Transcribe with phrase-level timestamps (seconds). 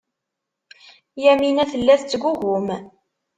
[1.23, 2.67] Yamina tella tettgugum.